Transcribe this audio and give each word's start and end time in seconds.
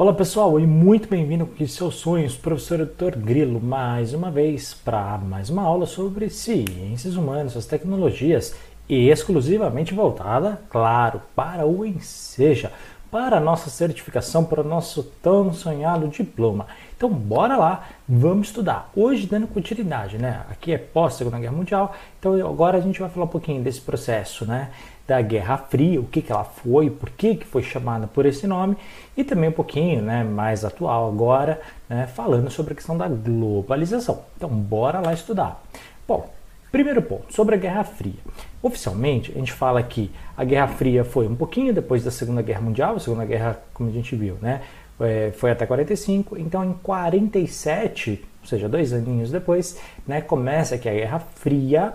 Olá 0.00 0.14
pessoal 0.14 0.58
e 0.58 0.66
muito 0.66 1.10
bem-vindo 1.10 1.44
com 1.44 1.66
seus 1.66 1.96
sonhos, 1.96 2.34
professor 2.34 2.86
Dr. 2.86 3.18
Grilo, 3.18 3.60
mais 3.60 4.14
uma 4.14 4.30
vez 4.30 4.72
para 4.72 5.18
mais 5.18 5.50
uma 5.50 5.60
aula 5.60 5.84
sobre 5.84 6.30
ciências 6.30 7.16
humanas, 7.16 7.54
as 7.54 7.66
tecnologias 7.66 8.54
e 8.88 9.10
exclusivamente 9.10 9.92
voltada, 9.92 10.58
claro, 10.70 11.20
para 11.36 11.66
o 11.66 11.84
Enseja, 11.84 12.72
para 13.10 13.36
a 13.36 13.40
nossa 13.40 13.68
certificação, 13.68 14.42
para 14.42 14.62
o 14.62 14.66
nosso 14.66 15.02
tão 15.20 15.52
sonhado 15.52 16.08
diploma. 16.08 16.66
Então 17.00 17.08
bora 17.08 17.56
lá, 17.56 17.88
vamos 18.06 18.48
estudar. 18.48 18.90
Hoje 18.94 19.26
dando 19.26 19.46
continuidade, 19.46 20.18
né? 20.18 20.42
Aqui 20.50 20.70
é 20.70 20.76
pós 20.76 21.14
Segunda 21.14 21.38
Guerra 21.38 21.54
Mundial, 21.54 21.96
então 22.18 22.34
agora 22.46 22.76
a 22.76 22.80
gente 22.82 23.00
vai 23.00 23.08
falar 23.08 23.24
um 23.24 23.28
pouquinho 23.30 23.62
desse 23.62 23.80
processo, 23.80 24.44
né? 24.44 24.68
da 25.06 25.22
Guerra 25.22 25.56
Fria, 25.56 25.98
o 25.98 26.04
que, 26.04 26.20
que 26.20 26.30
ela 26.30 26.44
foi, 26.44 26.90
por 26.90 27.08
que, 27.08 27.36
que 27.36 27.46
foi 27.46 27.62
chamada 27.62 28.06
por 28.06 28.26
esse 28.26 28.46
nome, 28.46 28.76
e 29.16 29.24
também 29.24 29.48
um 29.48 29.52
pouquinho 29.52 30.02
né, 30.02 30.22
mais 30.22 30.62
atual 30.62 31.08
agora, 31.08 31.58
né, 31.88 32.06
falando 32.06 32.50
sobre 32.50 32.74
a 32.74 32.76
questão 32.76 32.98
da 32.98 33.08
globalização. 33.08 34.20
Então, 34.36 34.50
bora 34.50 35.00
lá 35.00 35.14
estudar. 35.14 35.64
Bom, 36.06 36.30
primeiro 36.70 37.00
ponto, 37.00 37.34
sobre 37.34 37.54
a 37.54 37.58
Guerra 37.58 37.82
Fria. 37.82 38.20
Oficialmente, 38.62 39.32
a 39.34 39.38
gente 39.38 39.52
fala 39.52 39.82
que 39.82 40.12
a 40.36 40.44
Guerra 40.44 40.68
Fria 40.68 41.02
foi 41.02 41.26
um 41.26 41.34
pouquinho 41.34 41.72
depois 41.72 42.04
da 42.04 42.10
Segunda 42.10 42.42
Guerra 42.42 42.60
Mundial, 42.60 42.96
a 42.96 43.00
Segunda 43.00 43.24
Guerra, 43.24 43.58
como 43.72 43.88
a 43.88 43.92
gente 43.92 44.14
viu, 44.14 44.36
né, 44.42 44.60
é, 45.00 45.32
foi 45.32 45.50
até 45.50 45.66
45, 45.66 46.38
então 46.38 46.64
em 46.64 46.72
47, 46.72 48.24
ou 48.42 48.48
seja, 48.48 48.68
dois 48.68 48.92
aninhos 48.92 49.30
depois, 49.30 49.78
né, 50.06 50.20
começa 50.20 50.74
aqui 50.74 50.88
a 50.88 50.92
Guerra 50.92 51.18
Fria, 51.18 51.94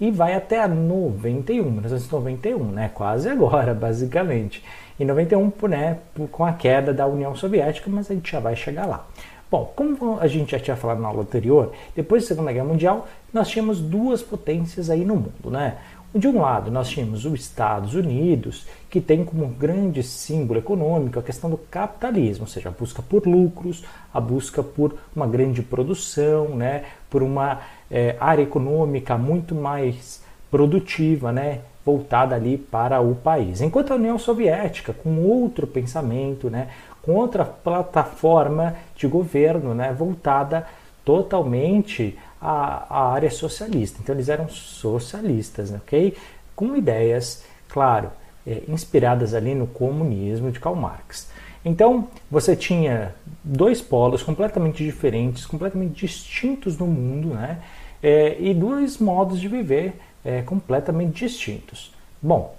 e 0.00 0.10
vai 0.10 0.34
até 0.34 0.60
a 0.60 0.68
91, 0.68 1.70
1991, 1.70 2.64
né? 2.64 2.90
quase 2.92 3.28
agora, 3.30 3.74
basicamente. 3.74 4.62
Em 4.98 5.04
91, 5.04 5.52
né, 5.68 5.98
com 6.30 6.44
a 6.44 6.52
queda 6.52 6.92
da 6.92 7.06
União 7.06 7.34
Soviética, 7.34 7.90
mas 7.90 8.10
a 8.10 8.14
gente 8.14 8.30
já 8.30 8.40
vai 8.40 8.56
chegar 8.56 8.86
lá. 8.86 9.06
Bom, 9.50 9.72
como 9.76 10.18
a 10.18 10.26
gente 10.26 10.52
já 10.52 10.58
tinha 10.58 10.76
falado 10.76 11.00
na 11.00 11.08
aula 11.08 11.22
anterior, 11.22 11.72
depois 11.94 12.22
da 12.22 12.28
Segunda 12.28 12.52
Guerra 12.52 12.64
Mundial, 12.64 13.06
nós 13.32 13.48
tínhamos 13.48 13.80
duas 13.80 14.20
potências 14.20 14.90
aí 14.90 15.04
no 15.04 15.14
mundo, 15.14 15.50
né? 15.50 15.76
De 16.16 16.26
um 16.26 16.40
lado, 16.40 16.70
nós 16.70 16.88
tínhamos 16.88 17.26
os 17.26 17.38
Estados 17.38 17.94
Unidos, 17.94 18.66
que 18.88 19.02
tem 19.02 19.22
como 19.22 19.46
grande 19.48 20.02
símbolo 20.02 20.58
econômico 20.58 21.18
a 21.18 21.22
questão 21.22 21.50
do 21.50 21.58
capitalismo, 21.58 22.44
ou 22.44 22.48
seja, 22.48 22.70
a 22.70 22.72
busca 22.72 23.02
por 23.02 23.26
lucros, 23.26 23.84
a 24.14 24.18
busca 24.18 24.62
por 24.62 24.96
uma 25.14 25.26
grande 25.26 25.60
produção, 25.60 26.56
né, 26.56 26.84
por 27.10 27.22
uma 27.22 27.60
é, 27.90 28.16
área 28.18 28.42
econômica 28.42 29.18
muito 29.18 29.54
mais 29.54 30.22
produtiva, 30.50 31.30
né, 31.32 31.60
voltada 31.84 32.34
ali 32.34 32.56
para 32.56 32.98
o 32.98 33.14
país. 33.14 33.60
Enquanto 33.60 33.92
a 33.92 33.96
União 33.96 34.18
Soviética, 34.18 34.94
com 34.94 35.22
outro 35.22 35.66
pensamento, 35.66 36.48
né, 36.48 36.68
com 37.02 37.12
outra 37.12 37.44
plataforma 37.44 38.74
de 38.96 39.06
governo, 39.06 39.74
né, 39.74 39.92
voltada 39.92 40.66
totalmente 41.04 42.18
à, 42.40 42.86
à 42.88 43.12
área 43.12 43.30
socialista. 43.30 43.98
Então 44.02 44.14
eles 44.14 44.28
eram 44.28 44.48
socialistas, 44.48 45.72
ok? 45.72 46.16
Com 46.54 46.76
ideias, 46.76 47.44
claro, 47.68 48.10
é, 48.46 48.62
inspiradas 48.68 49.34
ali 49.34 49.54
no 49.54 49.66
comunismo 49.66 50.50
de 50.50 50.60
Karl 50.60 50.76
Marx. 50.76 51.28
Então 51.64 52.08
você 52.30 52.54
tinha 52.54 53.14
dois 53.42 53.82
polos 53.82 54.22
completamente 54.22 54.84
diferentes, 54.84 55.44
completamente 55.44 56.06
distintos 56.06 56.78
no 56.78 56.86
mundo, 56.86 57.34
né? 57.34 57.60
É, 58.02 58.36
e 58.38 58.54
dois 58.54 58.98
modos 58.98 59.40
de 59.40 59.48
viver 59.48 59.94
é, 60.24 60.42
completamente 60.42 61.24
distintos. 61.24 61.92
Bom, 62.22 62.54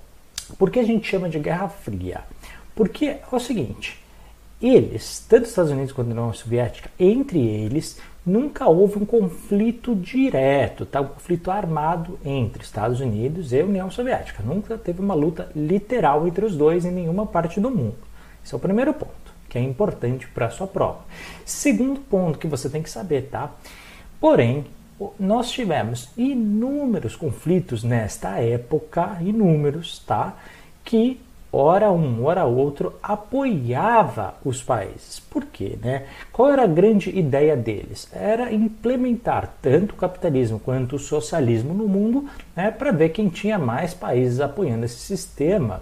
por 0.58 0.70
que 0.70 0.80
a 0.80 0.84
gente 0.84 1.08
chama 1.08 1.30
de 1.30 1.40
Guerra 1.40 1.70
Fria? 1.70 2.22
Porque 2.76 3.06
é 3.06 3.22
o 3.32 3.40
seguinte: 3.40 3.98
eles, 4.62 5.26
tanto 5.30 5.44
os 5.44 5.50
Estados 5.50 5.72
Unidos 5.72 5.92
quanto 5.92 6.10
a 6.10 6.12
União 6.12 6.34
Soviética, 6.34 6.90
entre 7.00 7.40
eles 7.40 8.00
nunca 8.26 8.68
houve 8.68 8.98
um 8.98 9.06
conflito 9.06 9.96
direto, 9.96 10.86
tá? 10.86 11.00
um 11.00 11.08
conflito 11.08 11.50
armado 11.50 12.20
entre 12.26 12.64
Estados 12.64 13.00
Unidos 13.00 13.54
e 13.54 13.62
União 13.62 13.90
Soviética. 13.90 14.44
Nunca 14.44 14.78
teve 14.78 15.00
uma 15.00 15.14
luta 15.14 15.50
literal 15.56 16.28
entre 16.28 16.44
os 16.44 16.56
dois 16.56 16.86
em 16.86 16.92
nenhuma 16.92 17.26
parte 17.26 17.60
do 17.60 17.70
mundo. 17.70 17.96
Esse 18.44 18.54
é 18.54 18.58
o 18.58 18.60
primeiro 18.60 18.94
ponto, 18.94 19.32
que 19.48 19.58
é 19.58 19.62
importante 19.62 20.28
para 20.28 20.48
a 20.48 20.50
sua 20.50 20.68
prova. 20.68 21.00
Segundo 21.46 22.00
ponto 22.00 22.40
que 22.40 22.48
você 22.48 22.70
tem 22.70 22.82
que 22.82 22.90
saber, 22.90 23.30
tá? 23.30 23.52
Porém, 24.20 24.66
nós 25.20 25.52
tivemos 25.52 26.10
inúmeros 26.18 27.16
conflitos 27.16 27.84
nesta 27.84 28.40
época, 28.40 29.18
inúmeros, 29.22 30.00
tá? 30.00 30.36
Que 30.84 31.20
ora 31.52 31.92
um, 31.92 32.26
ora 32.26 32.46
outro 32.46 32.94
apoiava 33.02 34.36
os 34.44 34.62
países. 34.62 35.20
Por 35.20 35.46
quê, 35.46 35.78
né? 35.82 36.06
Qual 36.32 36.52
era 36.52 36.64
a 36.64 36.68
grande 36.68 37.10
ideia 37.10 37.56
deles? 37.56 38.10
Era 38.14 38.54
implementar 38.54 39.54
tanto 39.62 39.94
o 39.94 39.98
capitalismo 39.98 40.60
quanto 40.60 40.96
o 40.96 41.00
socialismo 41.00 41.74
no 41.74 41.88
mundo, 41.88 42.30
né, 42.56 42.72
para 42.72 42.92
ver 42.92 43.10
quem 43.10 43.30
tinha 43.30 43.58
mais 43.58 43.94
países 43.94 44.40
apoiando 44.40 44.86
esse 44.86 44.98
sistema 44.98 45.82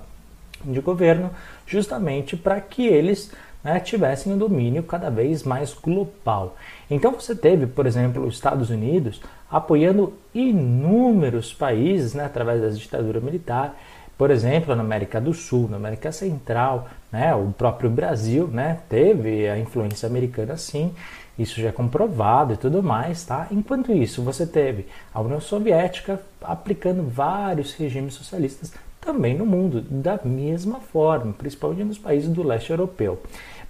de 0.63 0.79
governo, 0.81 1.29
justamente 1.65 2.35
para 2.35 2.59
que 2.59 2.85
eles 2.87 3.31
né, 3.63 3.79
tivessem 3.79 4.31
um 4.31 4.37
domínio 4.37 4.83
cada 4.83 5.09
vez 5.09 5.43
mais 5.43 5.73
global. 5.73 6.55
Então 6.89 7.11
você 7.11 7.35
teve, 7.35 7.65
por 7.65 7.87
exemplo, 7.87 8.23
os 8.23 8.35
Estados 8.35 8.69
Unidos 8.69 9.19
apoiando 9.49 10.13
inúmeros 10.33 11.53
países 11.53 12.13
né, 12.13 12.25
através 12.25 12.61
da 12.61 12.69
ditadura 12.69 13.19
militar, 13.19 13.75
por 14.17 14.31
exemplo, 14.31 14.75
na 14.75 14.81
América 14.81 15.19
do 15.19 15.33
Sul, 15.33 15.67
na 15.69 15.77
América 15.77 16.11
Central, 16.11 16.87
né, 17.11 17.35
o 17.35 17.51
próprio 17.51 17.89
Brasil 17.89 18.47
né, 18.47 18.79
teve 18.89 19.47
a 19.47 19.57
influência 19.57 20.07
americana 20.07 20.55
sim, 20.57 20.93
isso 21.37 21.59
já 21.59 21.69
é 21.69 21.71
comprovado 21.71 22.53
e 22.53 22.57
tudo 22.57 22.81
mais, 22.81 23.25
tá? 23.25 23.47
Enquanto 23.51 23.91
isso, 23.91 24.21
você 24.21 24.45
teve 24.47 24.87
a 25.13 25.19
União 25.19 25.41
Soviética 25.41 26.21
aplicando 26.41 27.03
vários 27.03 27.73
regimes 27.73 28.13
socialistas 28.13 28.71
também 29.01 29.37
no 29.37 29.45
mundo, 29.45 29.81
da 29.81 30.19
mesma 30.23 30.79
forma, 30.79 31.33
principalmente 31.33 31.83
nos 31.83 31.97
países 31.97 32.29
do 32.29 32.41
leste 32.41 32.71
europeu. 32.71 33.21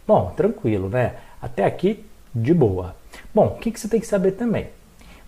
Bom, 0.08 0.32
tranquilo, 0.38 0.90
né? 0.90 1.16
Até 1.42 1.66
aqui, 1.66 2.06
de 2.34 2.54
boa. 2.54 2.96
Bom, 3.34 3.48
o 3.48 3.60
que, 3.60 3.72
que 3.72 3.80
você 3.80 3.88
tem 3.88 4.00
que 4.00 4.08
saber 4.08 4.34
também? 4.34 4.68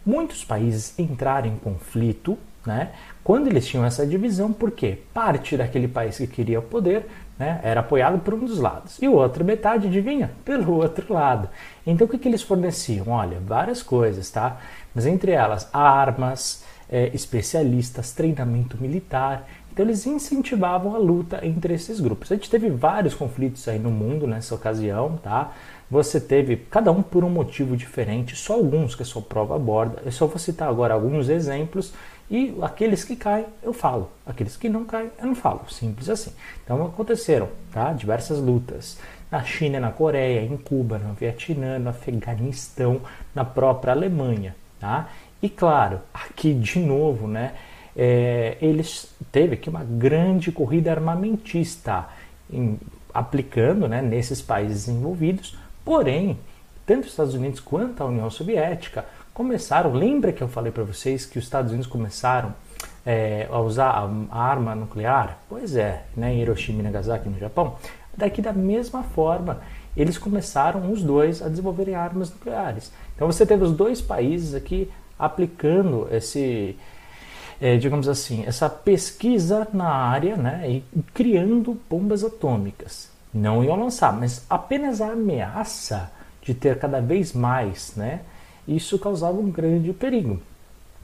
Muitos 0.06 0.46
países 0.46 0.98
entraram 0.98 1.48
em 1.48 1.58
conflito, 1.58 2.38
né? 2.66 2.92
Quando 3.28 3.48
eles 3.48 3.68
tinham 3.68 3.84
essa 3.84 4.08
divisão, 4.08 4.54
porque 4.54 5.00
parte 5.14 5.58
daquele 5.58 5.90
país 5.90 6.16
que 6.16 6.26
queria 6.26 6.60
o 6.60 6.62
poder 6.62 7.06
né, 7.38 7.60
era 7.62 7.82
apoiado 7.82 8.20
por 8.20 8.34
um 8.34 8.46
dos 8.46 8.58
lados 8.58 8.98
e 9.02 9.08
o 9.10 9.16
outro 9.16 9.44
metade, 9.44 9.88
adivinha, 9.88 10.32
pelo 10.46 10.76
outro 10.82 11.14
lado. 11.14 11.50
Então 11.86 12.08
o 12.08 12.10
que, 12.10 12.18
que 12.18 12.30
eles 12.30 12.42
forneciam? 12.42 13.10
Olha, 13.10 13.38
várias 13.46 13.84
coisas, 13.84 14.32
tá? 14.32 14.62
Mas 14.96 15.06
entre 15.06 15.34
elas, 15.34 15.70
armas, 15.74 16.64
é, 16.90 17.12
especialistas, 17.14 18.14
treinamento 18.14 18.78
militar. 18.80 19.46
Então 19.74 19.86
eles 19.86 20.08
incentivavam 20.08 20.96
a 20.96 20.98
luta 20.98 21.46
entre 21.46 21.74
esses 21.74 22.00
grupos. 22.00 22.32
A 22.32 22.36
gente 22.36 22.50
teve 22.50 22.70
vários 22.70 23.14
conflitos 23.14 23.68
aí 23.68 23.78
no 23.78 23.92
mundo 23.92 24.26
nessa 24.26 24.56
ocasião, 24.56 25.20
tá? 25.22 25.52
Você 25.92 26.22
teve 26.22 26.56
cada 26.56 26.94
um 26.94 27.02
por 27.02 27.26
um 27.26 27.30
motivo 27.30 27.76
diferente, 27.76 28.38
só 28.38 28.54
alguns 28.54 28.96
que 28.96 29.04
a 29.04 29.06
sua 29.06 29.22
prova 29.22 29.58
aborda. 29.58 30.02
Eu 30.06 30.14
só 30.14 30.28
vou 30.28 30.40
citar 30.40 30.70
agora 30.70 30.94
alguns 30.94 31.28
exemplos 31.28 31.94
e 32.30 32.56
aqueles 32.62 33.04
que 33.04 33.16
caem 33.16 33.46
eu 33.64 33.74
falo, 33.74 34.12
aqueles 34.26 34.58
que 34.58 34.68
não 34.68 34.86
caem 34.86 35.12
eu 35.20 35.28
não 35.28 35.36
falo, 35.36 35.62
simples 35.70 36.10
assim. 36.10 36.32
Então 36.64 36.86
aconteceram, 36.86 37.50
tá? 37.72 37.94
Diversas 37.94 38.40
lutas 38.40 38.98
na 39.32 39.44
China, 39.44 39.80
na 39.80 39.92
Coreia, 39.92 40.42
em 40.42 40.58
Cuba, 40.58 40.98
no 40.98 41.14
Vietnã, 41.14 41.80
no 41.80 41.90
Afeganistão, 41.90 43.02
na 43.36 43.44
própria 43.44 43.94
Alemanha, 43.94 44.56
tá? 44.80 45.10
E 45.42 45.50
claro, 45.50 46.02
aqui 46.14 46.54
de 46.54 46.80
novo, 46.80 47.28
né? 47.28 47.54
é, 47.98 48.58
eles 48.62 49.12
teve 49.32 49.56
aqui 49.56 49.70
uma 49.70 49.84
grande 49.84 50.52
corrida 50.52 50.92
armamentista 50.92 52.08
em, 52.52 52.80
aplicando 53.12 53.88
né, 53.88 54.04
nesses 54.04 54.40
países 54.40 54.88
envolvidos, 54.88 55.58
porém, 55.84 56.38
tanto 56.86 57.06
os 57.06 57.10
Estados 57.10 57.34
Unidos 57.34 57.60
quanto 57.60 58.04
a 58.04 58.06
União 58.06 58.30
Soviética 58.30 59.04
começaram, 59.38 59.94
lembra 59.94 60.34
que 60.34 60.42
eu 60.42 60.48
falei 60.48 60.72
para 60.72 60.84
vocês 60.84 61.24
que 61.24 61.38
os 61.38 61.44
Estados 61.44 61.72
Unidos 61.72 61.86
começaram 61.86 62.56
é, 63.06 63.48
a 63.51 63.60
usar 63.60 63.92
a, 63.92 64.10
a, 64.31 64.42
arma 64.42 64.74
nuclear? 64.74 65.38
Pois 65.48 65.75
é, 65.75 66.06
né, 66.16 66.36
Hiroshima 66.36 66.80
e 66.80 66.84
Nagasaki 66.84 67.30
no 67.30 67.38
Japão. 67.38 67.75
Daqui 68.18 68.42
da 68.42 68.51
mesma 68.51 69.04
forma, 69.04 69.62
eles 69.95 70.18
começaram 70.18 70.92
os 70.92 71.04
dois 71.04 71.44
a 71.44 71.50
desenvolverem 71.50 71.94
armas 71.94 72.31
nucleares. 72.31 72.92
Então 73.16 73.28
você 73.28 73.45
teve 73.45 73.63
os 73.63 73.72
dois 73.72 74.01
países 74.01 74.56
aqui 74.56 74.89
aplicando 75.19 76.07
esse, 76.10 76.75
é, 77.62 77.78
digamos 77.78 78.10
assim, 78.10 78.44
essa 78.44 78.68
pesquisa 78.68 79.68
na 79.72 79.88
área 79.88 80.36
né, 80.36 80.68
e 80.68 80.84
criando 81.13 81.80
bombas 81.88 82.24
atômicas. 82.24 83.12
Não 83.31 83.63
iam 83.63 83.75
lançar, 83.75 84.12
mas 84.13 84.44
apenas 84.50 85.00
a 85.00 85.12
ameaça 85.12 86.10
de 86.42 86.56
ter 86.56 86.80
cada 86.80 87.00
vez 87.00 87.34
mais, 87.34 87.94
né, 87.95 88.22
isso 88.68 89.00
causava 89.00 89.38
um 89.38 89.50
grande 89.50 89.94
perigo 89.94 90.40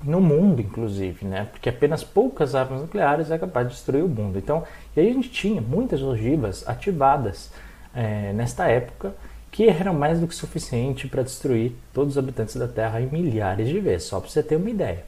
no 0.04 0.20
mundo, 0.20 0.62
inclusive, 0.62 1.26
né? 1.26 1.48
Porque 1.52 1.70
apenas 1.70 2.04
poucas 2.04 2.56
armas 2.56 2.82
nucleares 2.82 3.32
é 3.32 3.38
capaz 3.38 3.68
de 3.68 3.74
destruir 3.74 4.04
o 4.04 4.10
mundo. 4.10 4.38
Então, 4.38 4.64
e 4.96 5.00
aí 5.00 5.10
a 5.10 5.14
gente 5.14 5.30
tinha 5.30 5.62
muitas 5.62 6.02
ogivas 6.02 6.68
ativadas 6.68 7.52
é, 7.96 8.34
nesta 8.34 8.68
época 8.68 9.14
que 9.50 9.70
eram 9.70 9.94
mais 9.94 10.20
do 10.20 10.28
que 10.28 10.36
suficiente 10.36 11.08
para 11.08 11.24
destruir 11.24 11.74
todos 11.94 12.14
os 12.14 12.18
habitantes 12.18 12.56
da 12.56 12.68
Terra 12.68 13.00
em 13.00 13.06
milhares 13.06 13.70
de 13.70 13.80
vezes, 13.80 14.08
só 14.08 14.20
para 14.20 14.30
você 14.30 14.42
ter 14.42 14.56
uma 14.56 14.70
ideia. 14.70 15.06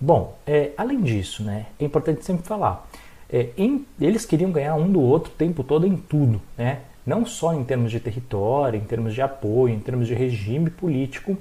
Bom, 0.00 0.36
é, 0.46 0.72
além 0.76 1.00
disso, 1.00 1.42
né, 1.42 1.66
é 1.78 1.84
importante 1.84 2.24
sempre 2.24 2.46
falar, 2.46 2.88
é, 3.30 3.50
em, 3.56 3.86
eles 4.00 4.26
queriam 4.26 4.50
ganhar 4.50 4.74
um 4.74 4.90
do 4.90 5.00
outro 5.00 5.32
o 5.32 5.36
tempo 5.36 5.62
todo 5.62 5.86
em 5.86 5.96
tudo, 5.96 6.40
né? 6.56 6.80
não 7.06 7.24
só 7.24 7.54
em 7.54 7.64
termos 7.64 7.90
de 7.90 8.00
território, 8.00 8.78
em 8.78 8.84
termos 8.84 9.14
de 9.14 9.22
apoio, 9.22 9.74
em 9.74 9.80
termos 9.80 10.06
de 10.06 10.14
regime 10.14 10.68
político, 10.68 11.38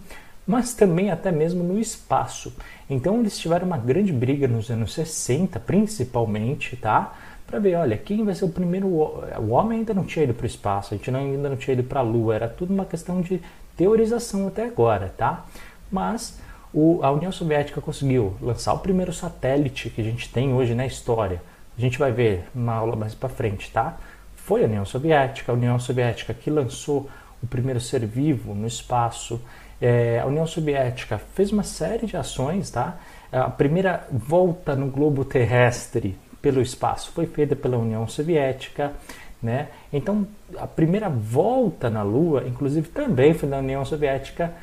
mas 0.48 0.74
também 0.74 1.12
até 1.12 1.32
mesmo 1.32 1.64
no 1.64 1.80
espaço. 1.80 2.54
Então 2.90 3.20
eles 3.20 3.38
tiveram 3.38 3.68
uma 3.68 3.78
grande 3.78 4.14
briga 4.14 4.48
nos 4.48 4.70
anos 4.72 4.94
60, 4.94 5.60
principalmente, 5.60 6.76
tá? 6.78 7.14
para 7.48 7.60
ver, 7.60 7.76
olha, 7.76 7.98
quem 7.98 8.26
vai 8.26 8.36
ser 8.36 8.44
o 8.44 8.50
primeiro. 8.50 8.88
O 8.88 9.50
homem 9.52 9.80
ainda 9.80 9.94
não 9.94 10.04
tinha 10.04 10.26
ido 10.26 10.34
para 10.34 10.44
o 10.44 10.48
espaço, 10.48 10.94
a 10.94 10.98
gente 10.98 11.10
ainda 11.10 11.50
não 11.50 11.56
tinha 11.56 11.74
ido 11.74 11.84
para 11.84 12.02
a 12.02 12.04
Lua, 12.04 12.36
era 12.36 12.50
tudo 12.50 12.74
uma 12.74 12.86
questão 12.86 13.22
de 13.22 13.42
teorização 13.78 14.48
até 14.50 14.66
agora, 14.66 15.14
tá? 15.18 15.46
Mas 15.90 16.38
o, 16.74 17.00
a 17.02 17.10
União 17.10 17.32
Soviética 17.32 17.80
conseguiu 17.80 18.36
lançar 18.42 18.74
o 18.74 18.80
primeiro 18.80 19.14
satélite 19.14 19.90
que 19.90 20.02
a 20.02 20.04
gente 20.04 20.30
tem 20.30 20.54
hoje 20.54 20.76
na 20.76 20.86
história. 20.86 21.42
A 21.78 21.80
gente 21.80 21.98
vai 21.98 22.12
ver 22.12 22.44
uma 22.54 22.74
aula 22.74 22.98
mais 22.98 23.16
para 23.16 23.30
frente, 23.30 23.72
tá? 23.72 23.98
Foi 24.36 24.64
a 24.64 24.68
União 24.68 24.86
Soviética, 24.86 25.52
a 25.52 25.56
União 25.56 25.80
Soviética 25.80 26.34
que 26.34 26.50
lançou 26.50 27.10
o 27.42 27.48
primeiro 27.48 27.80
ser 27.80 28.06
vivo 28.06 28.54
no 28.54 28.68
espaço. 28.68 29.40
É, 29.82 30.20
a 30.20 30.26
União 30.26 30.46
Soviética 30.48 31.18
fez 31.18 31.52
uma 31.52 31.64
série 31.64 32.08
de 32.08 32.18
ações, 32.18 32.70
tá? 32.70 32.98
A 33.32 33.50
primeira 33.50 34.08
volta 34.12 34.76
no 34.76 34.88
globo 34.88 35.24
terrestre 35.24 36.18
pelo 36.42 36.62
espaço 36.62 37.12
foi 37.12 37.26
feita 37.26 37.56
pela 37.56 37.78
União 37.78 38.08
Soviética, 38.08 38.94
né? 39.42 39.68
Então, 39.92 40.28
a 40.58 40.66
primeira 40.66 41.10
volta 41.10 41.90
na 41.90 42.02
Lua, 42.04 42.44
inclusive, 42.48 42.88
também 42.90 43.34
foi 43.34 43.50
da 43.50 43.60
União 43.60 43.84
Soviética, 43.86 44.54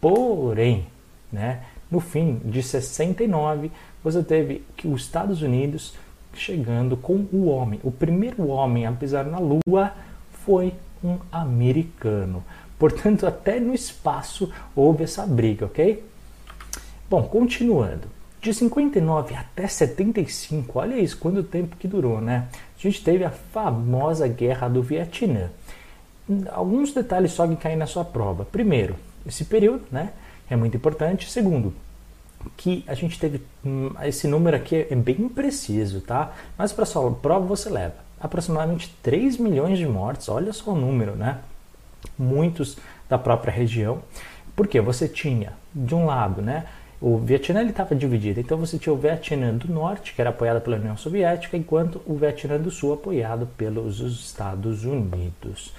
porém, 0.00 0.86
né, 1.30 1.60
no 1.90 2.00
fim 2.00 2.40
de 2.44 2.62
69, 2.62 3.70
você 4.02 4.22
teve 4.22 4.64
que 4.76 4.88
os 4.88 5.02
Estados 5.02 5.42
Unidos 5.42 5.94
chegando 6.34 6.96
com 6.96 7.26
o 7.32 7.46
homem. 7.46 7.78
O 7.82 7.90
primeiro 7.90 8.48
homem 8.48 8.86
a 8.86 8.92
pisar 8.92 9.26
na 9.26 9.38
Lua 9.38 9.92
foi 10.30 10.72
um 11.04 11.18
americano. 11.30 12.42
Portanto, 12.82 13.28
até 13.28 13.60
no 13.60 13.72
espaço 13.72 14.52
houve 14.74 15.04
essa 15.04 15.24
briga, 15.24 15.66
ok? 15.66 16.02
Bom, 17.08 17.22
continuando. 17.22 18.08
De 18.40 18.52
59 18.52 19.36
até 19.36 19.68
75, 19.68 20.80
olha 20.80 20.96
isso, 20.96 21.16
quanto 21.16 21.44
tempo 21.44 21.76
que 21.76 21.86
durou, 21.86 22.20
né? 22.20 22.48
A 22.76 22.82
gente 22.82 23.04
teve 23.04 23.24
a 23.24 23.30
famosa 23.30 24.26
Guerra 24.26 24.66
do 24.66 24.82
Vietnã. 24.82 25.48
Alguns 26.50 26.92
detalhes 26.92 27.30
só 27.30 27.46
que 27.46 27.54
caem 27.54 27.76
na 27.76 27.86
sua 27.86 28.04
prova. 28.04 28.44
Primeiro, 28.44 28.96
esse 29.24 29.44
período, 29.44 29.84
né? 29.88 30.10
É 30.50 30.56
muito 30.56 30.76
importante. 30.76 31.30
Segundo, 31.30 31.72
que 32.56 32.82
a 32.88 32.94
gente 32.94 33.16
teve 33.16 33.42
hum, 33.64 33.92
esse 34.02 34.26
número 34.26 34.56
aqui 34.56 34.88
é 34.90 34.96
bem 34.96 35.20
impreciso, 35.20 36.00
tá? 36.00 36.32
Mas 36.58 36.72
para 36.72 36.84
sua 36.84 37.08
prova 37.12 37.46
você 37.46 37.70
leva 37.70 37.94
aproximadamente 38.20 38.92
3 39.04 39.36
milhões 39.36 39.78
de 39.78 39.86
mortes. 39.86 40.28
Olha 40.28 40.52
só 40.52 40.72
o 40.72 40.76
número, 40.76 41.14
né? 41.14 41.38
Muitos 42.18 42.76
da 43.08 43.18
própria 43.18 43.52
região. 43.52 44.02
Porque 44.54 44.80
você 44.80 45.08
tinha, 45.08 45.54
de 45.74 45.94
um 45.94 46.06
lado, 46.06 46.42
né? 46.42 46.66
O 47.00 47.18
Vietnã 47.18 47.64
estava 47.64 47.96
dividido, 47.96 48.38
então 48.38 48.56
você 48.56 48.78
tinha 48.78 48.92
o 48.92 48.96
Vietnã 48.96 49.52
do 49.52 49.72
Norte, 49.72 50.14
que 50.14 50.20
era 50.20 50.30
apoiado 50.30 50.60
pela 50.60 50.76
União 50.76 50.96
Soviética, 50.96 51.56
enquanto 51.56 52.00
o 52.06 52.14
Vietnã 52.14 52.58
do 52.58 52.70
Sul 52.70 52.92
apoiado 52.92 53.48
pelos 53.56 53.98
Estados 53.98 54.84
Unidos. 54.84 55.74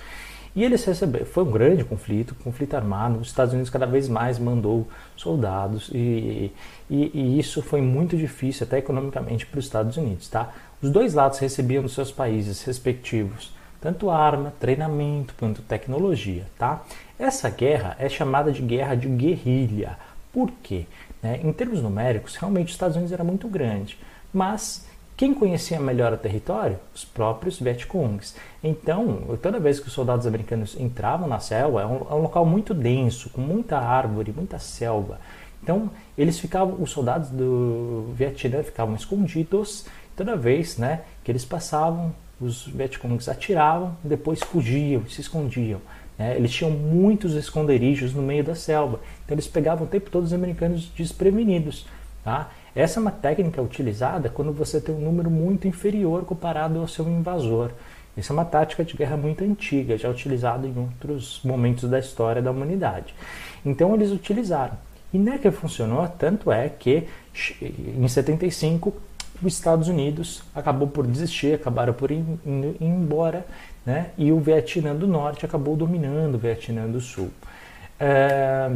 E 0.56 0.64
eles 0.64 0.84
receberam, 0.84 1.26
foi 1.26 1.44
um 1.44 1.52
grande 1.52 1.84
conflito, 1.84 2.36
conflito 2.36 2.76
armado. 2.76 3.20
Os 3.20 3.30
Estados 3.30 3.54
Unidos 3.54 3.70
cada 3.70 3.86
vez 3.86 4.10
mais 4.10 4.38
mandou 4.38 4.88
soldados 5.16 5.90
e, 5.94 6.52
e, 6.90 7.12
e 7.14 7.40
isso 7.40 7.62
foi 7.62 7.82
muito 7.82 8.18
difícil, 8.18 8.68
até 8.68 8.78
economicamente, 8.80 9.46
para 9.46 9.60
os 9.60 9.66
Estados 9.66 9.96
Unidos. 9.96 10.28
Tá? 10.28 10.54
Os 10.82 10.92
dois 10.92 11.14
lados 11.14 11.40
recebiam 11.40 11.82
dos 11.82 11.94
seus 11.94 12.12
países 12.12 12.62
respectivos 12.64 13.52
tanto 13.84 14.10
arma, 14.10 14.54
treinamento 14.62 15.36
quanto 15.38 15.62
tecnologia. 15.62 16.46
Tá? 16.58 16.82
Essa 17.20 17.50
guerra 17.50 17.98
é 18.00 18.08
chamada 18.08 18.50
de 18.50 18.62
guerra 18.62 18.96
de 18.96 19.10
guerrilha. 19.10 19.98
Por 20.32 20.50
quê? 20.64 20.86
Né? 21.22 21.42
Em 21.44 21.52
termos 21.52 21.82
numéricos, 21.82 22.38
realmente 22.38 22.68
os 22.68 22.74
Estados 22.74 22.96
Unidos 22.96 23.12
era 23.12 23.26
muito 23.26 23.46
grande, 23.50 24.00
mas 24.34 24.88
quem 25.18 25.34
conhecia 25.34 25.80
melhor 25.82 26.14
o 26.14 26.18
território? 26.18 26.80
Os 26.96 27.04
próprios 27.04 27.60
Vietcongs. 27.60 28.36
Então, 28.64 29.38
toda 29.42 29.60
vez 29.60 29.82
que 29.82 29.88
os 29.88 29.94
soldados 29.94 30.26
americanos 30.26 30.80
entravam 30.80 31.28
na 31.28 31.40
selva, 31.40 31.82
é 31.82 31.86
um, 31.86 31.98
é 32.10 32.14
um, 32.14 32.22
local 32.22 32.46
muito 32.46 32.74
denso, 32.74 33.30
com 33.30 33.42
muita 33.42 33.78
árvore, 33.78 34.34
muita 34.36 34.58
selva. 34.60 35.20
Então, 35.62 35.92
eles 36.18 36.40
ficavam, 36.40 36.82
os 36.82 36.90
soldados 36.90 37.30
do 37.30 38.14
Vietnã 38.16 38.64
ficavam 38.64 38.96
escondidos. 38.96 39.86
Toda 40.16 40.36
vez, 40.36 40.78
né, 40.78 41.02
que 41.24 41.32
eles 41.32 41.46
passavam, 41.46 42.14
os 42.40 42.68
Vietcongs 42.68 43.30
atiravam, 43.30 43.96
depois 44.04 44.40
fugiam, 44.40 45.08
se 45.08 45.22
escondiam. 45.22 45.80
Né? 46.18 46.36
Eles 46.36 46.52
tinham 46.52 46.72
muitos 46.72 47.36
esconderijos 47.36 48.14
no 48.14 48.22
meio 48.22 48.44
da 48.44 48.56
selva, 48.56 49.00
então 49.24 49.36
eles 49.36 49.48
pegavam 49.48 49.86
o 49.86 49.90
tempo 49.90 50.10
todo 50.10 50.24
os 50.24 50.34
americanos 50.34 50.92
desprevenidos. 50.96 51.86
Tá? 52.24 52.52
Essa 52.76 53.00
é 53.00 53.02
uma 53.02 53.12
técnica 53.12 53.62
utilizada 53.62 54.30
quando 54.30 54.52
você 54.52 54.82
tem 54.82 54.96
um 54.96 55.00
número 55.00 55.30
muito 55.30 55.68
inferior 55.68 56.26
comparado 56.26 56.80
ao 56.80 56.88
seu 56.88 57.08
invasor. 57.08 57.72
Essa 58.16 58.32
é 58.32 58.36
uma 58.36 58.46
tática 58.46 58.84
de 58.84 58.96
guerra 58.96 59.18
muito 59.18 59.44
antiga, 59.44 59.98
já 59.98 60.10
utilizada 60.10 60.68
em 60.68 60.78
outros 60.78 61.42
momentos 61.44 61.90
da 61.90 62.00
história 62.00 62.42
da 62.42 62.52
humanidade. 62.52 63.14
Então 63.66 63.94
eles 63.94 64.12
utilizaram. 64.12 64.78
E 65.12 65.18
não 65.18 65.34
é 65.34 65.38
que 65.38 65.50
funcionou, 65.52 66.08
tanto 66.08 66.52
é 66.52 66.70
que 66.70 67.08
em 67.62 68.08
75 68.08 68.94
os 69.42 69.54
Estados 69.54 69.88
Unidos 69.88 70.44
acabou 70.54 70.88
por 70.88 71.06
desistir, 71.06 71.56
acabaram 71.56 71.94
por 71.94 72.12
ir, 72.12 72.24
embora 72.80 73.46
né? 73.86 74.12
e 74.18 74.32
o 74.32 74.40
Vietnã 74.40 74.96
do 74.96 75.08
Norte 75.08 75.46
acabou 75.46 75.76
dominando 75.76 76.36
o 76.36 76.38
Vietnã 76.38 76.88
do 76.88 77.02
Sul. 77.02 77.32
É, 78.00 78.72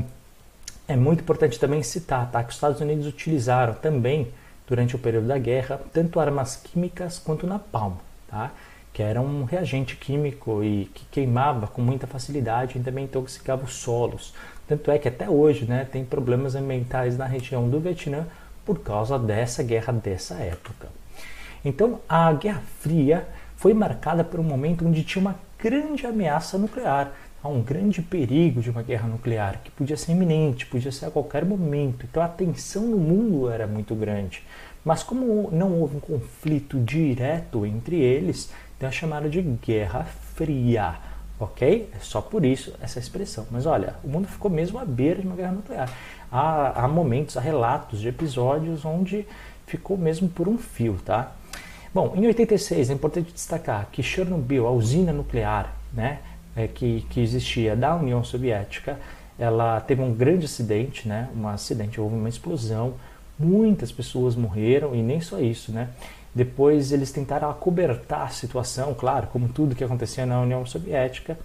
é 0.87 0.95
muito 0.95 1.21
importante 1.21 1.59
também 1.59 1.83
citar 1.83 2.29
tá, 2.31 2.43
que 2.43 2.49
os 2.49 2.55
Estados 2.55 2.81
Unidos 2.81 3.05
utilizaram 3.05 3.73
também, 3.73 4.27
durante 4.67 4.95
o 4.95 4.99
período 4.99 5.27
da 5.27 5.37
guerra, 5.37 5.79
tanto 5.93 6.19
armas 6.19 6.57
químicas 6.57 7.19
quanto 7.19 7.47
napalm, 7.47 7.93
tá? 8.27 8.51
que 8.91 9.03
era 9.03 9.21
um 9.21 9.43
reagente 9.43 9.95
químico 9.95 10.63
e 10.63 10.85
que 10.85 11.05
queimava 11.11 11.67
com 11.67 11.81
muita 11.81 12.07
facilidade 12.07 12.77
e 12.77 12.81
também 12.81 13.05
intoxicava 13.05 13.63
os 13.63 13.75
solos. 13.75 14.33
Tanto 14.67 14.89
é 14.89 14.97
que 14.97 15.07
até 15.07 15.29
hoje 15.29 15.65
né, 15.65 15.87
tem 15.89 16.03
problemas 16.03 16.55
ambientais 16.55 17.17
na 17.17 17.25
região 17.25 17.69
do 17.69 17.79
Vietnã 17.79 18.25
por 18.67 18.79
causa 18.79 19.17
dessa 19.17 19.63
guerra 19.63 19.93
dessa 19.93 20.35
época. 20.35 20.89
Então, 21.63 22.01
a 22.07 22.33
Guerra 22.33 22.61
Fria 22.81 23.25
foi 23.55 23.73
marcada 23.73 24.23
por 24.25 24.39
um 24.39 24.43
momento 24.43 24.85
onde 24.85 25.03
tinha 25.03 25.21
uma 25.21 25.35
grande 25.57 26.05
ameaça 26.05 26.57
nuclear, 26.57 27.13
um 27.47 27.61
grande 27.61 28.01
perigo 28.01 28.61
de 28.61 28.69
uma 28.69 28.83
guerra 28.83 29.07
nuclear, 29.07 29.61
que 29.63 29.71
podia 29.71 29.95
ser 29.95 30.11
iminente, 30.11 30.65
podia 30.65 30.91
ser 30.91 31.05
a 31.05 31.11
qualquer 31.11 31.45
momento. 31.45 32.05
Então 32.05 32.21
a 32.21 32.27
tensão 32.27 32.83
no 32.83 32.97
mundo 32.97 33.49
era 33.49 33.65
muito 33.65 33.95
grande. 33.95 34.43
Mas 34.83 35.01
como 35.01 35.49
não 35.51 35.79
houve 35.79 35.97
um 35.97 35.99
conflito 36.01 36.77
direto 36.79 37.65
entre 37.65 37.95
eles, 37.95 38.51
então 38.75 38.89
é 38.89 38.91
chamada 38.91 39.29
de 39.29 39.41
Guerra 39.41 40.03
Fria. 40.35 40.95
Ok? 41.39 41.89
É 41.93 41.99
só 41.99 42.19
por 42.19 42.43
isso 42.43 42.73
essa 42.81 42.99
expressão. 42.99 43.45
Mas 43.51 43.65
olha, 43.65 43.95
o 44.03 44.07
mundo 44.07 44.27
ficou 44.27 44.49
mesmo 44.49 44.79
à 44.79 44.85
beira 44.85 45.21
de 45.21 45.27
uma 45.27 45.35
guerra 45.35 45.51
nuclear. 45.51 45.89
Há, 46.31 46.83
há 46.83 46.87
momentos, 46.87 47.37
há 47.37 47.41
relatos 47.41 47.99
de 47.99 48.07
episódios 48.07 48.83
onde 48.83 49.25
ficou 49.65 49.97
mesmo 49.97 50.27
por 50.27 50.47
um 50.47 50.57
fio, 50.57 50.97
tá? 51.05 51.31
Bom, 51.93 52.13
em 52.15 52.25
86 52.27 52.89
é 52.89 52.93
importante 52.93 53.31
destacar 53.31 53.87
que 53.91 54.03
Chernobyl, 54.03 54.67
a 54.67 54.71
usina 54.71 55.13
nuclear 55.13 55.75
né, 55.93 56.19
é, 56.55 56.67
que, 56.67 57.05
que 57.09 57.19
existia 57.19 57.75
da 57.75 57.95
União 57.95 58.23
Soviética, 58.23 58.99
ela 59.39 59.79
teve 59.81 60.01
um 60.01 60.13
grande 60.13 60.45
acidente, 60.45 61.07
né, 61.07 61.29
um 61.35 61.47
acidente, 61.47 61.99
houve 61.99 62.15
uma 62.15 62.29
explosão, 62.29 62.93
muitas 63.37 63.91
pessoas 63.91 64.35
morreram 64.35 64.95
e 64.95 65.01
nem 65.01 65.21
só 65.21 65.39
isso, 65.39 65.71
né? 65.71 65.89
Depois 66.37 66.91
eles 66.91 67.11
tentaram 67.11 67.49
acobertar 67.49 68.27
a 68.27 68.29
situação, 68.29 68.93
claro, 68.93 69.25
como 69.33 69.49
tudo 69.49 69.73
que 69.73 69.83
acontecia 69.83 70.23
na 70.23 70.39
União 70.39 70.63
Soviética, 70.67 71.35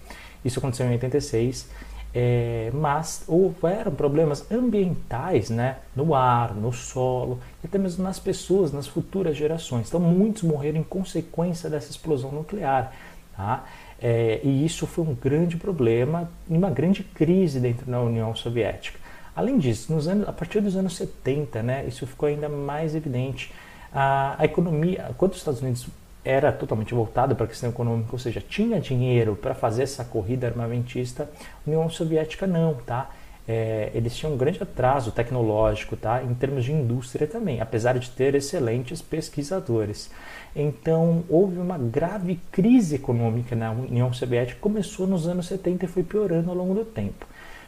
isso 0.45 0.59
aconteceu 0.59 0.85
em 0.85 0.91
86, 0.91 1.67
é, 2.13 2.69
mas 2.71 3.23
houveram 3.27 3.91
problemas 3.91 4.45
ambientais 4.51 5.49
né, 5.49 5.77
no 5.95 6.13
ar, 6.13 6.53
no 6.53 6.71
solo 6.71 7.39
e 7.63 7.65
até 7.65 7.79
mesmo 7.79 8.03
nas 8.03 8.19
pessoas, 8.19 8.71
nas 8.71 8.85
futuras 8.85 9.35
gerações. 9.35 9.87
Então, 9.87 9.99
muitos 9.99 10.43
morreram 10.43 10.79
em 10.79 10.83
consequência 10.83 11.71
dessa 11.71 11.89
explosão 11.89 12.31
nuclear. 12.31 12.93
Tá? 13.35 13.65
É, 13.99 14.41
e 14.43 14.63
isso 14.63 14.85
foi 14.85 15.05
um 15.05 15.15
grande 15.15 15.57
problema 15.57 16.29
e 16.47 16.55
uma 16.55 16.69
grande 16.69 17.01
crise 17.03 17.59
dentro 17.59 17.89
da 17.89 17.99
União 17.99 18.35
Soviética. 18.35 18.99
Além 19.35 19.57
disso, 19.57 19.91
nos 19.91 20.07
anos, 20.07 20.29
a 20.29 20.31
partir 20.31 20.61
dos 20.61 20.75
anos 20.75 20.95
70, 20.95 21.63
né, 21.63 21.83
isso 21.87 22.05
ficou 22.05 22.29
ainda 22.29 22.47
mais 22.47 22.93
evidente. 22.93 23.51
A, 23.93 24.35
a 24.39 24.45
economia, 24.45 25.11
quando 25.17 25.33
os 25.33 25.37
Estados 25.37 25.61
Unidos 25.61 25.87
era 26.25 26.51
totalmente 26.51 26.93
voltada 26.93 27.35
para 27.35 27.45
a 27.45 27.47
questão 27.47 27.69
econômica, 27.69 28.09
ou 28.13 28.19
seja, 28.19 28.41
tinha 28.41 28.79
dinheiro 28.79 29.35
para 29.35 29.53
fazer 29.53 29.83
essa 29.83 30.03
corrida 30.05 30.47
armamentista, 30.47 31.29
a 31.33 31.69
União 31.69 31.89
Soviética 31.89 32.47
não, 32.47 32.75
tá? 32.75 33.09
É, 33.45 33.91
eles 33.93 34.15
tinham 34.15 34.33
um 34.33 34.37
grande 34.37 34.63
atraso 34.63 35.11
tecnológico, 35.11 35.97
tá? 35.97 36.23
Em 36.23 36.33
termos 36.33 36.63
de 36.63 36.71
indústria 36.71 37.27
também, 37.27 37.59
apesar 37.59 37.99
de 37.99 38.09
ter 38.09 38.35
excelentes 38.35 39.01
pesquisadores. 39.01 40.09
Então, 40.55 41.25
houve 41.29 41.57
uma 41.57 41.77
grave 41.77 42.39
crise 42.51 42.95
econômica 42.95 43.53
na 43.53 43.71
União 43.71 44.13
Soviética, 44.13 44.59
começou 44.61 45.05
nos 45.05 45.27
anos 45.27 45.47
70 45.47 45.83
e 45.83 45.87
foi 45.89 46.03
piorando 46.03 46.49
ao 46.49 46.55
longo 46.55 46.73
do 46.73 46.85
tempo. 46.85 47.27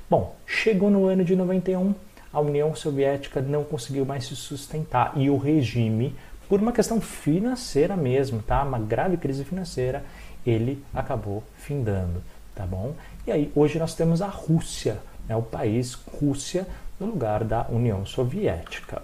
Bom, 0.10 0.36
chegou 0.46 0.90
no 0.90 1.08
ano 1.08 1.26
de 1.26 1.36
91, 1.36 1.94
a 2.36 2.42
União 2.42 2.76
Soviética 2.76 3.42
não 3.42 3.64
conseguiu 3.64 4.06
mais 4.06 4.26
se 4.26 4.36
sustentar 4.36 5.14
e 5.16 5.30
o 5.30 5.38
regime 5.38 6.14
por 6.50 6.60
uma 6.60 6.74
questão 6.74 7.00
financeira 7.00 7.96
mesmo, 7.96 8.42
tá? 8.42 8.62
Uma 8.62 8.78
grave 8.78 9.16
crise 9.16 9.46
financeira, 9.46 10.04
ele 10.46 10.84
acabou 10.94 11.42
findando, 11.58 12.22
tá 12.54 12.66
bom? 12.66 12.94
E 13.26 13.32
aí 13.32 13.52
hoje 13.56 13.80
nós 13.80 13.96
temos 13.96 14.22
a 14.22 14.28
Rússia, 14.28 15.00
né, 15.30 15.36
o 15.36 15.42
país 15.42 15.94
Rússia 15.94 16.68
no 17.00 17.08
lugar 17.08 17.46
da 17.46 17.68
União 17.70 18.06
Soviética. 18.06 19.02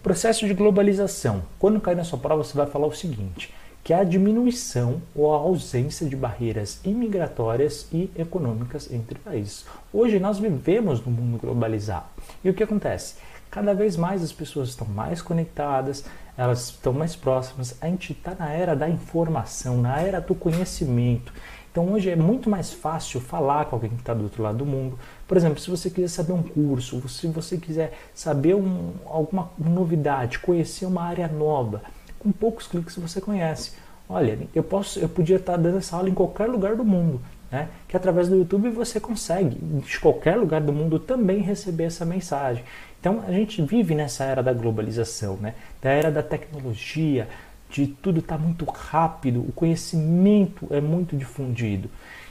O 0.00 0.02
processo 0.02 0.44
de 0.44 0.52
globalização. 0.52 1.44
Quando 1.56 1.80
cair 1.80 1.96
na 1.96 2.04
sua 2.04 2.18
prova, 2.18 2.42
você 2.42 2.56
vai 2.56 2.66
falar 2.66 2.88
o 2.88 2.92
seguinte: 2.92 3.54
que 3.82 3.94
a 3.94 4.04
diminuição 4.04 5.00
ou 5.14 5.32
a 5.34 5.38
ausência 5.38 6.06
de 6.06 6.14
barreiras 6.14 6.80
imigratórias 6.84 7.86
e 7.92 8.10
econômicas 8.16 8.92
entre 8.92 9.18
países. 9.18 9.64
Hoje 9.92 10.18
nós 10.18 10.38
vivemos 10.38 11.04
no 11.04 11.10
mundo 11.10 11.38
globalizado. 11.38 12.06
E 12.44 12.50
o 12.50 12.54
que 12.54 12.62
acontece? 12.62 13.14
Cada 13.50 13.74
vez 13.74 13.96
mais 13.96 14.22
as 14.22 14.32
pessoas 14.32 14.68
estão 14.68 14.86
mais 14.86 15.20
conectadas, 15.20 16.04
elas 16.36 16.66
estão 16.66 16.92
mais 16.92 17.16
próximas. 17.16 17.76
A 17.80 17.86
gente 17.86 18.12
está 18.12 18.34
na 18.38 18.52
era 18.52 18.76
da 18.76 18.88
informação, 18.88 19.78
na 19.78 20.00
era 20.00 20.20
do 20.20 20.34
conhecimento. 20.34 21.32
Então 21.70 21.92
hoje 21.92 22.10
é 22.10 22.16
muito 22.16 22.50
mais 22.50 22.72
fácil 22.72 23.20
falar 23.20 23.66
com 23.66 23.76
alguém 23.76 23.90
que 23.90 24.00
está 24.00 24.12
do 24.12 24.24
outro 24.24 24.42
lado 24.42 24.58
do 24.58 24.66
mundo. 24.66 24.98
Por 25.26 25.36
exemplo, 25.36 25.60
se 25.60 25.70
você 25.70 25.88
quiser 25.88 26.08
saber 26.08 26.32
um 26.32 26.42
curso, 26.42 27.08
se 27.08 27.28
você 27.28 27.56
quiser 27.56 27.92
saber 28.12 28.54
um, 28.54 28.92
alguma 29.06 29.50
novidade, 29.56 30.40
conhecer 30.40 30.86
uma 30.86 31.02
área 31.02 31.28
nova, 31.28 31.82
com 32.20 32.30
poucos 32.30 32.68
cliques 32.68 32.96
você 32.96 33.20
conhece. 33.20 33.72
Olha, 34.08 34.38
eu 34.54 34.62
posso, 34.62 35.00
eu 35.00 35.08
podia 35.08 35.36
estar 35.36 35.56
dando 35.56 35.78
essa 35.78 35.96
aula 35.96 36.08
em 36.08 36.14
qualquer 36.14 36.48
lugar 36.48 36.76
do 36.76 36.84
mundo, 36.84 37.20
né? 37.50 37.68
Que 37.88 37.96
através 37.96 38.28
do 38.28 38.36
YouTube 38.36 38.70
você 38.70 39.00
consegue 39.00 39.56
de 39.56 39.98
qualquer 39.98 40.36
lugar 40.36 40.60
do 40.60 40.72
mundo 40.72 40.98
também 40.98 41.40
receber 41.40 41.84
essa 41.84 42.04
mensagem. 42.04 42.62
Então 43.00 43.24
a 43.26 43.32
gente 43.32 43.62
vive 43.62 43.94
nessa 43.94 44.24
era 44.24 44.42
da 44.42 44.52
globalização, 44.52 45.36
né? 45.36 45.54
da 45.80 45.90
era 45.90 46.10
da 46.10 46.22
tecnologia, 46.22 47.28
de 47.70 47.86
tudo 47.86 48.20
estar 48.20 48.36
tá 48.36 48.42
muito 48.42 48.64
rápido, 48.64 49.40
o 49.40 49.52
conhecimento 49.52 50.66
é 50.70 50.80
muito 50.80 51.16
difundido. 51.16 51.88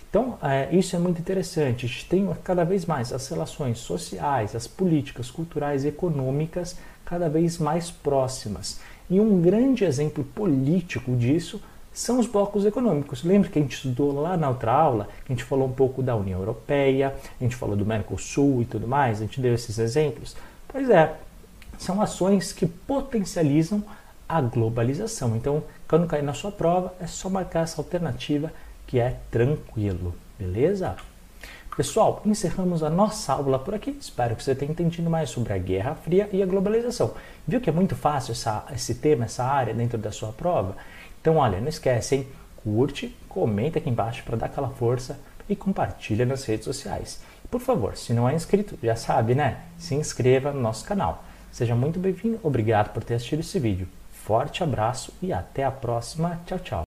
Então, 0.09 0.37
é, 0.41 0.67
isso 0.75 0.95
é 0.95 0.99
muito 0.99 1.19
interessante. 1.19 1.85
A 1.85 1.89
gente 1.89 2.05
tem 2.09 2.27
cada 2.43 2.63
vez 2.63 2.85
mais 2.85 3.13
as 3.13 3.27
relações 3.27 3.77
sociais, 3.77 4.55
as 4.55 4.67
políticas, 4.67 5.29
culturais, 5.29 5.85
econômicas 5.85 6.75
cada 7.05 7.29
vez 7.29 7.57
mais 7.57 7.91
próximas. 7.91 8.79
E 9.09 9.19
um 9.19 9.41
grande 9.41 9.83
exemplo 9.83 10.23
político 10.23 11.15
disso 11.15 11.61
são 11.91 12.19
os 12.19 12.27
blocos 12.27 12.65
econômicos. 12.65 13.23
Lembra 13.23 13.49
que 13.49 13.59
a 13.59 13.61
gente 13.61 13.75
estudou 13.75 14.21
lá 14.21 14.37
na 14.37 14.49
outra 14.49 14.71
aula, 14.71 15.07
a 15.27 15.31
gente 15.31 15.43
falou 15.43 15.67
um 15.67 15.73
pouco 15.73 16.03
da 16.03 16.15
União 16.15 16.39
Europeia, 16.39 17.15
a 17.39 17.43
gente 17.43 17.55
falou 17.55 17.75
do 17.75 17.85
Mercosul 17.85 18.61
e 18.61 18.65
tudo 18.65 18.87
mais, 18.87 19.17
a 19.17 19.25
gente 19.25 19.41
deu 19.41 19.53
esses 19.53 19.79
exemplos? 19.79 20.35
Pois 20.67 20.89
é, 20.89 21.15
são 21.77 22.01
ações 22.01 22.53
que 22.53 22.67
potencializam 22.67 23.83
a 24.27 24.39
globalização. 24.41 25.35
Então, 25.35 25.63
quando 25.87 26.07
cair 26.07 26.21
na 26.21 26.33
sua 26.33 26.51
prova, 26.51 26.93
é 27.01 27.07
só 27.07 27.29
marcar 27.29 27.61
essa 27.61 27.81
alternativa 27.81 28.53
que 28.85 28.99
é 28.99 29.17
tranquilo, 29.31 30.13
beleza? 30.37 30.95
Pessoal, 31.79 32.21
encerramos 32.25 32.83
a 32.83 32.89
nossa 32.89 33.31
aula 33.31 33.57
por 33.57 33.73
aqui. 33.73 33.97
Espero 34.01 34.35
que 34.35 34.43
você 34.43 34.53
tenha 34.53 34.69
entendido 34.69 35.09
mais 35.09 35.29
sobre 35.29 35.53
a 35.53 35.57
Guerra 35.57 35.95
Fria 35.95 36.27
e 36.33 36.43
a 36.43 36.45
globalização. 36.45 37.13
Viu 37.47 37.61
que 37.61 37.69
é 37.69 37.71
muito 37.71 37.95
fácil 37.95 38.33
essa, 38.33 38.65
esse 38.75 38.95
tema, 38.95 39.23
essa 39.23 39.45
área 39.45 39.73
dentro 39.73 39.97
da 39.97 40.11
sua 40.11 40.33
prova? 40.33 40.75
Então, 41.21 41.37
olha, 41.37 41.61
não 41.61 41.69
esquece, 41.69 42.15
hein? 42.15 42.27
Curte, 42.57 43.15
comenta 43.29 43.79
aqui 43.79 43.89
embaixo 43.89 44.25
para 44.25 44.35
dar 44.35 44.47
aquela 44.47 44.67
força 44.71 45.21
e 45.47 45.55
compartilha 45.55 46.25
nas 46.25 46.43
redes 46.43 46.65
sociais. 46.65 47.21
Por 47.49 47.61
favor, 47.61 47.95
se 47.95 48.11
não 48.11 48.27
é 48.27 48.35
inscrito, 48.35 48.77
já 48.83 48.97
sabe, 48.97 49.33
né? 49.33 49.59
Se 49.77 49.95
inscreva 49.95 50.51
no 50.51 50.59
nosso 50.59 50.83
canal. 50.83 51.23
Seja 51.49 51.75
muito 51.75 51.97
bem-vindo, 51.97 52.41
obrigado 52.43 52.91
por 52.91 53.05
ter 53.05 53.13
assistido 53.13 53.39
esse 53.39 53.57
vídeo. 53.57 53.87
Forte 54.11 54.65
abraço 54.65 55.13
e 55.21 55.31
até 55.31 55.63
a 55.63 55.71
próxima. 55.71 56.41
Tchau, 56.45 56.59
tchau. 56.59 56.77